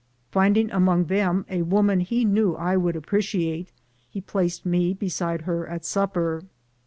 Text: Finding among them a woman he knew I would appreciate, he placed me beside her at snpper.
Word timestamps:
Finding 0.31 0.71
among 0.71 1.05
them 1.05 1.45
a 1.47 1.61
woman 1.61 1.99
he 1.99 2.25
knew 2.25 2.55
I 2.55 2.75
would 2.75 2.95
appreciate, 2.95 3.71
he 4.09 4.19
placed 4.19 4.65
me 4.65 4.95
beside 4.95 5.43
her 5.43 5.67
at 5.67 5.83
snpper. 5.83 6.41